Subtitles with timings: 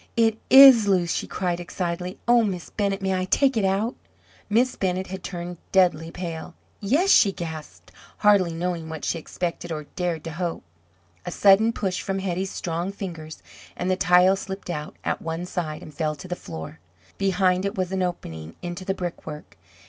[0.17, 2.17] "It IS loose!" she cried excitedly.
[2.27, 3.93] "Oh, Miss Bennett, may I take it out?"
[4.49, 6.55] Miss Bennett had turned deadly pale.
[6.79, 10.63] "Yes," she gasped, hardly knowing what she expected, or dared to hope.
[11.23, 13.43] A sudden push from Hetty's strong fingers,
[13.77, 16.79] and the tile slipped out at one side and fell to the floor.
[17.19, 19.55] Behind it was an opening into the brickwork.